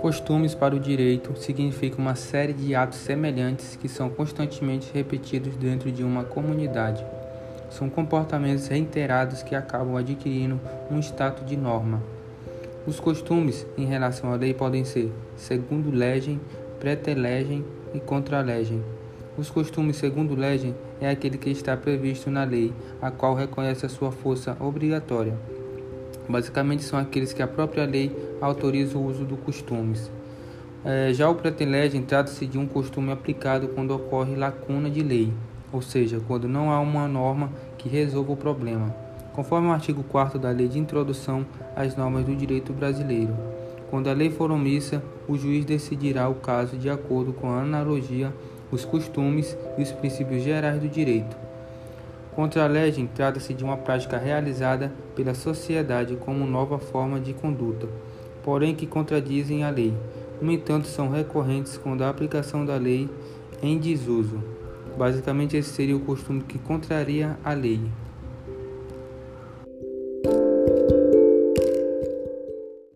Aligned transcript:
Costumes 0.00 0.54
para 0.54 0.74
o 0.74 0.80
direito 0.80 1.36
significa 1.36 1.96
uma 1.98 2.16
série 2.16 2.52
de 2.52 2.74
atos 2.74 2.98
semelhantes 2.98 3.76
que 3.76 3.88
são 3.88 4.10
constantemente 4.10 4.90
repetidos 4.92 5.54
dentro 5.56 5.92
de 5.92 6.02
uma 6.02 6.24
comunidade. 6.24 7.06
São 7.70 7.88
comportamentos 7.88 8.66
reiterados 8.66 9.42
que 9.42 9.54
acabam 9.54 9.96
adquirindo 9.96 10.60
um 10.90 10.98
status 10.98 11.46
de 11.46 11.56
norma. 11.56 12.02
Os 12.86 12.98
costumes 12.98 13.66
em 13.78 13.84
relação 13.84 14.32
à 14.32 14.36
lei 14.36 14.52
podem 14.52 14.84
ser 14.84 15.12
segundo 15.36 15.90
legem, 15.90 16.40
pretelegem 16.80 17.64
e 17.94 18.00
contralegem. 18.00 18.82
Os 19.36 19.48
costumes 19.48 19.96
segundo 19.96 20.34
legem 20.34 20.74
é 21.00 21.08
aquele 21.08 21.38
que 21.38 21.48
está 21.48 21.74
previsto 21.74 22.30
na 22.30 22.44
lei, 22.44 22.70
a 23.00 23.10
qual 23.10 23.34
reconhece 23.34 23.86
a 23.86 23.88
sua 23.88 24.12
força 24.12 24.54
obrigatória. 24.60 25.34
Basicamente 26.28 26.82
são 26.82 26.98
aqueles 26.98 27.32
que 27.32 27.42
a 27.42 27.48
própria 27.48 27.86
lei 27.86 28.14
autoriza 28.42 28.98
o 28.98 29.06
uso 29.06 29.24
dos 29.24 29.40
costumes. 29.40 30.10
É, 30.84 31.14
já 31.14 31.30
o 31.30 31.34
pretelegem 31.34 32.02
trata-se 32.02 32.46
de 32.46 32.58
um 32.58 32.66
costume 32.66 33.10
aplicado 33.10 33.68
quando 33.68 33.92
ocorre 33.92 34.36
lacuna 34.36 34.90
de 34.90 35.02
lei, 35.02 35.32
ou 35.72 35.80
seja, 35.80 36.20
quando 36.28 36.46
não 36.46 36.70
há 36.70 36.78
uma 36.80 37.08
norma 37.08 37.50
que 37.78 37.88
resolva 37.88 38.32
o 38.32 38.36
problema. 38.36 38.94
Conforme 39.32 39.68
o 39.68 39.72
artigo 39.72 40.02
4 40.02 40.38
da 40.38 40.50
Lei 40.50 40.68
de 40.68 40.78
Introdução 40.78 41.46
às 41.74 41.96
Normas 41.96 42.26
do 42.26 42.36
Direito 42.36 42.72
Brasileiro, 42.74 43.34
quando 43.90 44.08
a 44.08 44.12
lei 44.12 44.30
for 44.30 44.50
omissa, 44.50 45.02
o 45.26 45.38
juiz 45.38 45.64
decidirá 45.64 46.28
o 46.28 46.34
caso 46.34 46.76
de 46.76 46.90
acordo 46.90 47.32
com 47.32 47.50
a 47.50 47.62
analogia, 47.62 48.32
os 48.72 48.84
costumes 48.84 49.56
e 49.76 49.82
os 49.82 49.92
princípios 49.92 50.42
gerais 50.42 50.80
do 50.80 50.88
direito. 50.88 51.36
Contra 52.34 52.64
a 52.64 52.66
legem, 52.66 53.06
trata-se 53.06 53.52
de 53.52 53.62
uma 53.62 53.76
prática 53.76 54.16
realizada 54.16 54.90
pela 55.14 55.34
sociedade 55.34 56.16
como 56.16 56.46
nova 56.46 56.78
forma 56.78 57.20
de 57.20 57.34
conduta, 57.34 57.86
porém 58.42 58.74
que 58.74 58.86
contradizem 58.86 59.62
a 59.62 59.70
lei. 59.70 59.94
No 60.40 60.50
entanto, 60.50 60.88
são 60.88 61.10
recorrentes 61.10 61.76
quando 61.76 62.02
a 62.02 62.08
aplicação 62.08 62.64
da 62.64 62.76
lei 62.76 63.08
em 63.62 63.78
desuso. 63.78 64.42
Basicamente, 64.96 65.58
esse 65.58 65.68
seria 65.68 65.96
o 65.96 66.00
costume 66.00 66.40
que 66.42 66.58
contraria 66.58 67.36
a 67.44 67.52
lei. 67.52 67.80